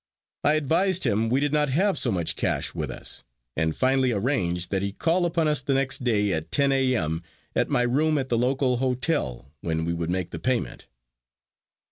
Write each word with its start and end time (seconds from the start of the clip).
I 0.43 0.55
advised 0.55 1.05
him 1.05 1.29
we 1.29 1.39
did 1.39 1.53
not 1.53 1.69
have 1.69 1.95
so 1.95 2.11
much 2.11 2.35
cash 2.35 2.73
with 2.73 2.89
us, 2.89 3.23
and 3.55 3.75
finally 3.77 4.11
arranged 4.11 4.71
that 4.71 4.81
he 4.81 4.93
call 4.93 5.27
upon 5.27 5.47
us 5.47 5.61
the 5.61 5.75
next 5.75 6.03
day 6.03 6.33
at 6.33 6.49
10 6.51 6.71
a. 6.71 6.95
m. 6.95 7.21
at 7.55 7.69
my 7.69 7.83
room 7.83 8.17
at 8.17 8.29
the 8.29 8.37
local 8.39 8.77
hotel, 8.77 9.51
when 9.61 9.85
we 9.85 9.93
would 9.93 10.09
make 10.09 10.31
the 10.31 10.39
payment. 10.39 10.87